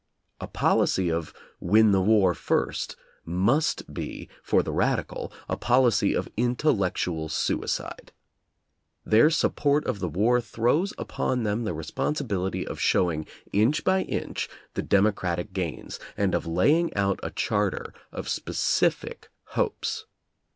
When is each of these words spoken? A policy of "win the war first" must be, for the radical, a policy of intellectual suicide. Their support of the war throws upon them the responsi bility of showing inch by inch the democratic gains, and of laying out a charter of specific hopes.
A 0.39 0.47
policy 0.47 1.11
of 1.11 1.31
"win 1.59 1.91
the 1.91 2.01
war 2.01 2.33
first" 2.33 2.95
must 3.23 3.93
be, 3.93 4.29
for 4.41 4.63
the 4.63 4.71
radical, 4.71 5.31
a 5.47 5.55
policy 5.55 6.15
of 6.15 6.27
intellectual 6.35 7.29
suicide. 7.29 8.11
Their 9.05 9.29
support 9.29 9.85
of 9.85 9.99
the 9.99 10.09
war 10.09 10.41
throws 10.41 10.91
upon 10.97 11.43
them 11.43 11.65
the 11.65 11.75
responsi 11.75 12.23
bility 12.23 12.65
of 12.65 12.79
showing 12.81 13.27
inch 13.53 13.83
by 13.83 14.01
inch 14.01 14.49
the 14.73 14.81
democratic 14.81 15.53
gains, 15.53 15.99
and 16.17 16.33
of 16.33 16.47
laying 16.47 16.91
out 16.95 17.19
a 17.21 17.29
charter 17.29 17.93
of 18.11 18.27
specific 18.27 19.29
hopes. 19.53 20.05